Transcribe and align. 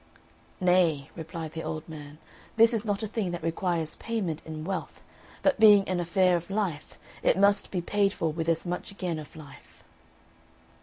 "Nay," 0.59 1.11
replied 1.15 1.51
the 1.51 1.61
old 1.61 1.87
man, 1.87 2.17
"this 2.55 2.73
is 2.73 2.83
not 2.83 3.03
a 3.03 3.07
thing 3.07 3.29
that 3.29 3.43
requires 3.43 3.97
payment 3.97 4.41
in 4.47 4.63
wealth; 4.63 4.99
but 5.43 5.59
being 5.59 5.87
an 5.87 5.99
affair 5.99 6.35
of 6.35 6.49
life, 6.49 6.97
it 7.21 7.37
must 7.37 7.69
be 7.69 7.81
paid 7.81 8.11
for 8.11 8.33
with 8.33 8.49
as 8.49 8.65
much 8.65 8.89
again 8.89 9.19
of 9.19 9.35
life." 9.35 9.83